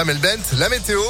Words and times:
Amel 0.00 0.18
Bent, 0.18 0.56
la 0.58 0.68
météo. 0.68 1.00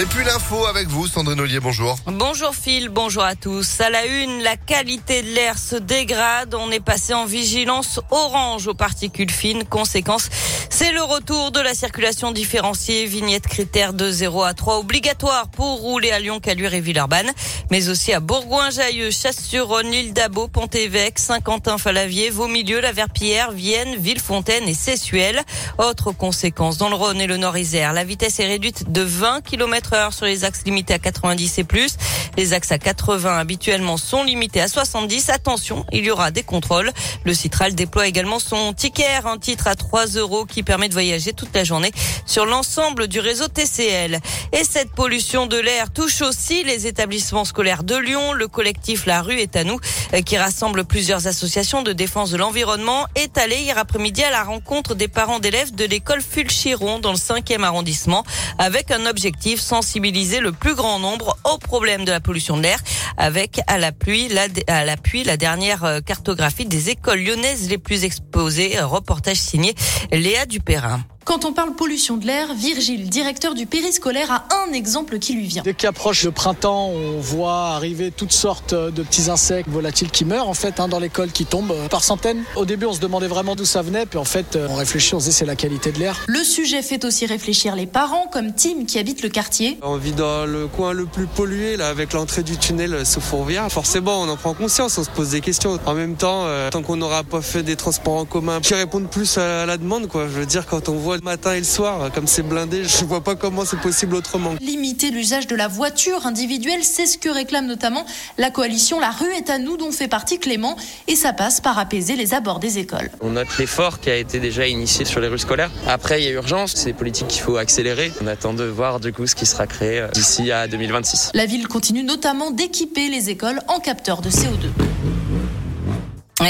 Et 0.00 0.06
puis 0.06 0.24
l'info 0.24 0.64
avec 0.64 0.88
vous, 0.88 1.06
Sandrine 1.06 1.38
Ollier, 1.40 1.60
bonjour. 1.60 1.98
Bonjour 2.06 2.54
Phil, 2.54 2.88
bonjour 2.88 3.22
à 3.22 3.34
tous. 3.34 3.82
À 3.82 3.90
la 3.90 4.06
une, 4.06 4.42
la 4.42 4.56
qualité 4.56 5.20
de 5.20 5.28
l'air 5.28 5.58
se 5.58 5.76
dégrade. 5.76 6.54
On 6.54 6.70
est 6.70 6.80
passé 6.80 7.12
en 7.12 7.26
vigilance 7.26 8.00
orange 8.10 8.66
aux 8.66 8.74
particules 8.74 9.30
fines. 9.30 9.64
Conséquence, 9.66 10.30
c'est 10.72 10.90
le 10.90 11.02
retour 11.02 11.50
de 11.50 11.60
la 11.60 11.74
circulation 11.74 12.32
différenciée. 12.32 13.04
Vignette 13.04 13.46
critère 13.46 13.92
de 13.92 14.10
0 14.10 14.42
à 14.42 14.54
3 14.54 14.78
obligatoire 14.78 15.48
pour 15.48 15.80
rouler 15.80 16.10
à 16.12 16.18
Lyon, 16.18 16.40
Caluire 16.40 16.72
et 16.72 16.80
Villeurbanne. 16.80 17.30
Mais 17.70 17.90
aussi 17.90 18.12
à 18.14 18.20
Bourgoin-Jailleux, 18.20 19.10
Chasse-sur-Rhône, 19.10 19.90
l'île 19.90 20.14
d'Abo, 20.14 20.48
Pont-Évêque, 20.48 21.18
Saint-Quentin-Falavier, 21.18 22.30
Vauxmilieu, 22.30 22.80
La 22.80 22.92
Verpillière, 22.92 23.52
Vienne, 23.52 23.96
Villefontaine 23.96 24.66
et 24.66 24.72
Sessuel. 24.72 25.42
Autre 25.76 26.12
conséquence, 26.12 26.78
dans 26.78 26.88
le 26.88 26.94
Rhône 26.94 27.20
et 27.20 27.26
le 27.26 27.36
Nord-Isère, 27.36 27.92
la 27.92 28.04
vitesse 28.04 28.40
est 28.40 28.46
réduite 28.46 28.90
de 28.90 29.02
20 29.02 29.42
km 29.42 29.92
heure 29.92 30.14
sur 30.14 30.24
les 30.24 30.44
axes 30.44 30.64
limités 30.64 30.94
à 30.94 30.98
90 30.98 31.58
et 31.58 31.64
plus. 31.64 31.96
Les 32.38 32.54
axes 32.54 32.72
à 32.72 32.78
80 32.78 33.38
habituellement 33.38 33.98
sont 33.98 34.24
limités 34.24 34.62
à 34.62 34.68
70. 34.68 35.28
Attention, 35.28 35.84
il 35.92 36.04
y 36.04 36.10
aura 36.10 36.30
des 36.30 36.42
contrôles. 36.42 36.90
Le 37.24 37.34
Citral 37.34 37.74
déploie 37.74 38.06
également 38.06 38.38
son 38.38 38.72
ticket, 38.72 39.20
un 39.26 39.36
titre 39.36 39.66
à 39.66 39.74
3 39.92 40.06
euros 40.16 40.46
qui 40.46 40.62
permet 40.62 40.88
de 40.88 40.94
voyager 40.94 41.34
toute 41.34 41.54
la 41.54 41.64
journée 41.64 41.92
sur 42.24 42.46
l'ensemble 42.46 43.08
du 43.08 43.20
réseau 43.20 43.48
TCL. 43.48 44.20
Et 44.52 44.64
cette 44.64 44.90
pollution 44.92 45.46
de 45.46 45.58
l'air 45.58 45.92
touche 45.92 46.22
aussi 46.22 46.64
les 46.64 46.86
établissements 46.86 47.44
scolaires 47.44 47.84
de 47.84 47.96
Lyon. 47.96 48.32
Le 48.32 48.48
collectif 48.48 49.04
La 49.04 49.20
Rue 49.20 49.38
est 49.38 49.54
à 49.54 49.64
nous, 49.64 49.78
euh, 50.14 50.22
qui 50.22 50.38
rassemble 50.38 50.86
plusieurs 50.86 51.26
associations 51.26 51.82
de 51.82 51.92
défense 51.92 52.30
de 52.30 52.38
l'environnement, 52.38 53.04
est 53.16 53.36
allé 53.36 53.56
hier 53.56 53.76
après-midi 53.76 54.22
à 54.22 54.30
la 54.30 54.44
rencontre 54.44 54.94
des 54.94 55.08
parents 55.08 55.40
d'élèves 55.40 55.74
de 55.74 55.84
l'école 55.84 56.22
Fulchiron 56.22 56.98
dans 56.98 57.12
le 57.12 57.18
5e 57.18 57.62
arrondissement 57.62 58.24
avec 58.56 58.90
un 58.92 59.04
objectif 59.04 59.60
sensibiliser 59.60 60.40
le 60.40 60.52
plus 60.52 60.74
grand 60.74 61.00
nombre 61.00 61.36
au 61.52 61.58
problème 61.58 62.06
de 62.06 62.12
la 62.12 62.20
pollution 62.20 62.56
de 62.56 62.62
l'air 62.62 62.78
avec 63.16 63.60
à 63.66 63.78
l'appui 63.78 64.28
la, 64.28 64.46
à 64.66 64.84
l'appui 64.84 65.24
la 65.24 65.36
dernière 65.36 65.84
euh, 65.84 66.00
cartographie 66.00 66.66
des 66.66 66.90
écoles 66.90 67.20
lyonnaises 67.20 67.68
les 67.68 67.78
plus 67.78 68.04
exposées. 68.04 68.78
Reportage 68.80 69.36
signé 69.36 69.74
Léa 70.10 70.46
Dupérin. 70.46 71.04
Quand 71.24 71.44
on 71.44 71.52
parle 71.52 71.74
pollution 71.74 72.16
de 72.16 72.26
l'air, 72.26 72.52
Virgile, 72.54 73.08
directeur 73.08 73.54
du 73.54 73.66
périscolaire, 73.66 74.30
a 74.32 74.44
un 74.66 74.72
exemple 74.72 75.20
qui 75.20 75.34
lui 75.34 75.46
vient. 75.46 75.62
Dès 75.62 75.74
qu'approche 75.74 76.24
le 76.24 76.32
printemps, 76.32 76.88
on 76.88 77.20
voit 77.20 77.68
arriver 77.68 78.10
toutes 78.10 78.32
sortes 78.32 78.74
de 78.74 79.02
petits 79.02 79.30
insectes 79.30 79.68
volatiles 79.68 80.10
qui 80.10 80.24
meurent 80.24 80.48
en 80.48 80.54
fait 80.54 80.80
hein, 80.80 80.88
dans 80.88 80.98
l'école, 80.98 81.30
qui 81.30 81.44
tombent 81.44 81.74
par 81.90 82.02
centaines. 82.02 82.42
Au 82.56 82.64
début, 82.64 82.86
on 82.86 82.92
se 82.92 83.00
demandait 83.00 83.28
vraiment 83.28 83.54
d'où 83.54 83.64
ça 83.64 83.82
venait, 83.82 84.04
puis 84.04 84.18
en 84.18 84.24
fait, 84.24 84.58
on 84.68 84.74
réfléchit, 84.74 85.14
on 85.14 85.20
se 85.20 85.26
dit 85.26 85.32
c'est 85.32 85.46
la 85.46 85.54
qualité 85.54 85.92
de 85.92 86.00
l'air. 86.00 86.18
Le 86.26 86.42
sujet 86.42 86.82
fait 86.82 87.04
aussi 87.04 87.24
réfléchir 87.26 87.76
les 87.76 87.86
parents, 87.86 88.26
comme 88.32 88.52
Tim 88.52 88.84
qui 88.86 88.98
habite 88.98 89.22
le 89.22 89.28
quartier. 89.28 89.78
On 89.82 89.96
vit 89.96 90.12
dans 90.12 90.44
le 90.44 90.66
coin 90.66 90.92
le 90.92 91.06
plus 91.06 91.26
pollué, 91.26 91.76
là, 91.76 91.88
avec 91.88 92.14
l'entrée 92.14 92.42
du 92.42 92.56
tunnel 92.56 93.06
sous 93.06 93.20
Fourvière. 93.20 93.70
Forcément, 93.70 94.20
on 94.22 94.28
en 94.28 94.36
prend 94.36 94.54
conscience, 94.54 94.98
on 94.98 95.04
se 95.04 95.10
pose 95.10 95.30
des 95.30 95.40
questions. 95.40 95.78
En 95.86 95.94
même 95.94 96.16
temps, 96.16 96.46
euh, 96.46 96.70
tant 96.70 96.82
qu'on 96.82 96.96
n'aura 96.96 97.22
pas 97.22 97.42
fait 97.42 97.62
des 97.62 97.76
transports 97.76 98.16
en 98.16 98.24
commun 98.24 98.60
qui 98.60 98.74
répondent 98.74 99.08
plus 99.08 99.38
à 99.38 99.66
la 99.66 99.76
demande, 99.76 100.08
quoi. 100.08 100.26
Je 100.26 100.40
veux 100.40 100.46
dire, 100.46 100.66
quand 100.66 100.88
on 100.88 100.94
voit 100.94 101.11
le 101.16 101.22
matin 101.22 101.54
et 101.54 101.58
le 101.58 101.64
soir, 101.64 102.10
comme 102.12 102.26
c'est 102.26 102.42
blindé, 102.42 102.84
je 102.84 103.04
vois 103.04 103.22
pas 103.22 103.34
comment 103.34 103.64
c'est 103.64 103.80
possible 103.80 104.14
autrement. 104.14 104.54
Limiter 104.60 105.10
l'usage 105.10 105.46
de 105.46 105.56
la 105.56 105.68
voiture 105.68 106.26
individuelle, 106.26 106.82
c'est 106.82 107.06
ce 107.06 107.18
que 107.18 107.28
réclame 107.28 107.66
notamment 107.66 108.04
la 108.38 108.50
coalition 108.50 109.00
La 109.00 109.10
rue 109.10 109.32
est 109.32 109.50
à 109.50 109.58
nous, 109.58 109.76
dont 109.76 109.92
fait 109.92 110.08
partie 110.08 110.38
Clément, 110.38 110.76
et 111.08 111.16
ça 111.16 111.32
passe 111.32 111.60
par 111.60 111.78
apaiser 111.78 112.16
les 112.16 112.34
abords 112.34 112.58
des 112.58 112.78
écoles. 112.78 113.10
On 113.20 113.30
note 113.30 113.48
l'effort 113.58 114.00
qui 114.00 114.10
a 114.10 114.16
été 114.16 114.40
déjà 114.40 114.66
initié 114.66 115.04
sur 115.04 115.20
les 115.20 115.28
rues 115.28 115.38
scolaires. 115.38 115.70
Après, 115.86 116.22
il 116.22 116.24
y 116.24 116.28
a 116.28 116.32
urgence, 116.32 116.72
c'est 116.74 116.86
des 116.86 116.92
politiques 116.92 117.28
qu'il 117.28 117.42
faut 117.42 117.56
accélérer. 117.56 118.12
On 118.22 118.26
attend 118.26 118.54
de 118.54 118.64
voir 118.64 119.00
du 119.00 119.12
coup 119.12 119.26
ce 119.26 119.34
qui 119.34 119.46
sera 119.46 119.66
créé 119.66 120.00
euh, 120.00 120.08
d'ici 120.08 120.50
à 120.50 120.68
2026. 120.68 121.30
La 121.34 121.46
ville 121.46 121.68
continue 121.68 122.04
notamment 122.04 122.50
d'équiper 122.50 123.08
les 123.08 123.30
écoles 123.30 123.60
en 123.68 123.80
capteurs 123.80 124.22
de 124.22 124.30
CO2 124.30 124.91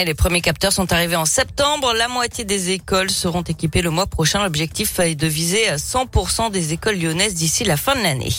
les 0.01 0.15
premiers 0.15 0.41
capteurs 0.41 0.73
sont 0.73 0.93
arrivés 0.93 1.17
en 1.17 1.27
septembre. 1.27 1.93
La 1.93 2.09
moitié 2.09 2.45
des 2.45 2.71
écoles 2.71 3.11
seront 3.11 3.43
équipées 3.43 3.83
le 3.83 3.91
mois 3.91 4.07
prochain. 4.07 4.43
L'objectif 4.43 4.99
est 4.99 5.15
de 5.15 5.27
viser 5.27 5.65
100% 5.77 6.51
des 6.51 6.73
écoles 6.73 6.99
lyonnaises 6.99 7.35
d'ici 7.35 7.65
la 7.65 7.77
fin 7.77 7.95
de 7.95 8.03
l'année. 8.03 8.33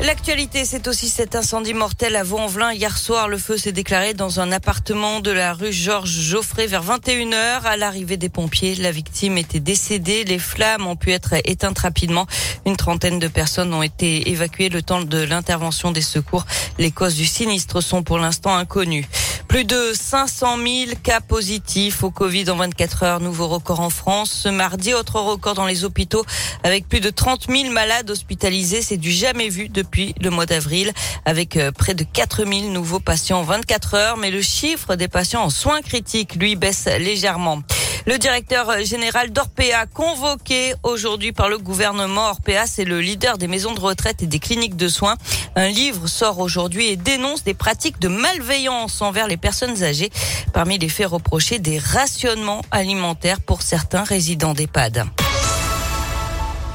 L'actualité, 0.00 0.66
c'est 0.66 0.88
aussi 0.88 1.08
cet 1.08 1.34
incendie 1.36 1.72
mortel 1.72 2.16
à 2.16 2.22
Vaux-en-Velin. 2.22 2.72
Hier 2.72 2.96
soir, 2.98 3.28
le 3.28 3.38
feu 3.38 3.56
s'est 3.56 3.72
déclaré 3.72 4.12
dans 4.12 4.40
un 4.40 4.52
appartement 4.52 5.20
de 5.20 5.30
la 5.30 5.54
rue 5.54 5.72
Georges 5.72 6.10
Geoffrey 6.10 6.66
vers 6.66 6.84
21h. 6.84 7.62
À 7.64 7.76
l'arrivée 7.76 8.18
des 8.18 8.28
pompiers, 8.28 8.74
la 8.74 8.90
victime 8.90 9.38
était 9.38 9.60
décédée. 9.60 10.24
Les 10.24 10.38
flammes 10.38 10.86
ont 10.86 10.96
pu 10.96 11.12
être 11.12 11.34
éteintes 11.44 11.78
rapidement. 11.78 12.26
Une 12.66 12.76
trentaine 12.76 13.18
de 13.18 13.28
personnes 13.28 13.72
ont 13.72 13.82
été 13.82 14.30
évacuées 14.30 14.68
le 14.68 14.82
temps 14.82 15.00
de 15.00 15.18
l'intervention 15.18 15.92
des 15.92 16.02
secours. 16.02 16.44
Les 16.78 16.90
causes 16.90 17.14
du 17.14 17.26
sinistre 17.26 17.82
sont 17.82 18.02
pour 18.02 18.18
l'instant 18.18 18.54
inconnues. 18.54 19.06
Plus 19.48 19.64
de 19.64 19.92
500 19.94 20.56
000 20.56 20.90
cas 21.02 21.20
positifs 21.20 22.02
au 22.02 22.10
Covid 22.10 22.50
en 22.50 22.56
24 22.56 23.02
heures. 23.04 23.20
Nouveau 23.20 23.48
record 23.48 23.80
en 23.80 23.90
France. 23.90 24.30
Ce 24.30 24.48
mardi, 24.48 24.92
autre 24.92 25.20
record 25.20 25.54
dans 25.54 25.66
les 25.66 25.84
hôpitaux 25.84 26.24
avec 26.62 26.88
plus 26.88 27.00
de 27.00 27.10
30 27.10 27.46
000 27.48 27.72
malades 27.72 28.10
hospitalisés. 28.10 28.82
C'est 28.82 28.96
du 28.96 29.12
jamais 29.12 29.48
vu 29.48 29.68
depuis 29.68 30.14
le 30.20 30.30
mois 30.30 30.46
d'avril 30.46 30.92
avec 31.24 31.56
euh, 31.56 31.70
près 31.70 31.94
de 31.94 32.04
4 32.04 32.44
000 32.44 32.70
nouveaux 32.72 33.00
patients 33.00 33.40
en 33.40 33.44
24 33.44 33.94
heures. 33.94 34.16
Mais 34.16 34.30
le 34.30 34.42
chiffre 34.42 34.96
des 34.96 35.08
patients 35.08 35.44
en 35.44 35.50
soins 35.50 35.80
critiques, 35.80 36.34
lui, 36.34 36.56
baisse 36.56 36.86
légèrement. 36.98 37.62
Le 38.06 38.18
directeur 38.18 38.84
général 38.84 39.32
d'Orpea, 39.32 39.86
convoqué 39.92 40.74
aujourd'hui 40.84 41.32
par 41.32 41.48
le 41.48 41.58
gouvernement 41.58 42.30
Orpea, 42.30 42.66
c'est 42.68 42.84
le 42.84 43.00
leader 43.00 43.36
des 43.36 43.48
maisons 43.48 43.74
de 43.74 43.80
retraite 43.80 44.22
et 44.22 44.28
des 44.28 44.38
cliniques 44.38 44.76
de 44.76 44.86
soins. 44.86 45.16
Un 45.56 45.66
livre 45.66 46.06
sort 46.06 46.38
aujourd'hui 46.38 46.86
et 46.86 46.96
dénonce 46.96 47.42
des 47.42 47.54
pratiques 47.54 47.98
de 47.98 48.06
malveillance 48.06 49.02
envers 49.02 49.26
les 49.26 49.36
personnes 49.36 49.82
âgées. 49.82 50.12
Parmi 50.52 50.78
les 50.78 50.88
faits 50.88 51.08
reprochés, 51.08 51.58
des 51.58 51.80
rationnements 51.80 52.62
alimentaires 52.70 53.40
pour 53.40 53.62
certains 53.62 54.04
résidents 54.04 54.54
d'EHPAD. 54.54 55.04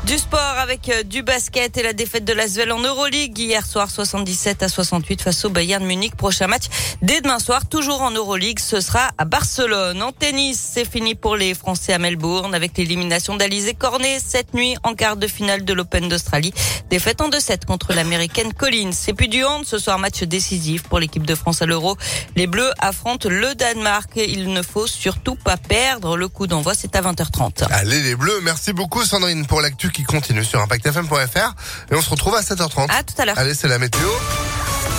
Du 0.06 0.18
sport 0.18 0.40
avec 0.40 0.90
euh, 0.90 1.04
du 1.04 1.22
basket 1.22 1.78
et 1.78 1.84
la 1.84 1.94
défaite 1.94 2.26
de 2.26 2.34
l'Asvel 2.34 2.72
en 2.72 2.80
Euroleague 2.80 3.38
hier 3.38 3.64
soir 3.66 3.90
77 3.90 4.64
à 4.64 4.68
68 4.68 5.22
face 5.22 5.46
au 5.46 5.52
Bayern 5.52 5.86
Munich. 5.86 6.16
Prochain 6.16 6.48
match 6.48 6.64
dès 7.04 7.22
demain 7.22 7.38
soir, 7.38 7.70
toujours 7.70 8.02
en 8.02 8.10
Euroleague, 8.10 8.60
ce 8.60 8.82
sera 8.82 9.12
à 9.20 9.26
Barcelone. 9.26 10.02
En 10.02 10.12
tennis, 10.12 10.60
c'est 10.74 10.90
fini 10.90 11.14
pour 11.14 11.36
les 11.36 11.54
Français 11.54 11.94
à 11.94 12.00
Melbourne 12.00 12.56
avec 12.56 12.80
l'élimination 12.80 13.36
d'Alizé 13.36 13.76
Cornet 13.76 14.18
cette 14.26 14.56
nuit 14.56 14.76
en 14.82 14.96
quart 14.96 15.18
de 15.18 15.28
finale 15.28 15.64
de 15.66 15.74
l'Open 15.74 16.10
d'Australie. 16.10 16.52
Défaite 16.90 17.22
en 17.22 17.30
2-7 17.30 17.66
contre 17.66 17.94
l'américaine 17.94 18.54
Collins. 18.54 18.92
Et 19.08 19.14
puis 19.14 19.30
du 19.30 19.46
hand, 19.46 19.66
ce 19.66 19.78
soir 19.78 20.00
match 20.00 20.24
décisif 20.24 20.84
pour 20.84 21.00
l'équipe 21.00 21.28
de 21.28 21.36
France 21.36 21.62
à 21.62 21.68
l'Euro. 21.68 21.96
Les 22.36 22.48
Bleus 22.48 22.72
affrontent 22.80 23.30
le 23.30 23.54
Danemark. 23.54 24.10
Il 24.16 24.52
ne 24.52 24.64
faut 24.64 24.88
surtout 24.88 25.36
pas 25.36 25.58
perdre. 25.58 26.18
Le 26.18 26.28
coup 26.28 26.48
d'envoi, 26.48 26.74
c'est 26.74 26.96
à 26.96 27.02
20h30. 27.02 27.68
Allez 27.70 28.02
les 28.02 28.16
Bleus, 28.16 28.42
merci 28.42 28.74
beaucoup 28.74 29.06
Sandrine 29.06 29.46
pour 29.46 29.62
l'actu 29.92 30.02
qui 30.02 30.04
continue 30.04 30.44
sur 30.44 30.62
impactfm.fr 30.62 31.54
et 31.92 31.96
on 31.96 32.02
se 32.02 32.10
retrouve 32.10 32.36
à 32.36 32.42
7h30. 32.42 32.90
À 32.90 33.04
tout 33.04 33.14
à 33.18 33.26
l'heure. 33.26 33.38
Allez, 33.38 33.54
c'est 33.54 33.68
la 33.68 33.78
météo. 33.78 34.08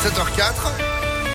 7h04. 0.04 0.91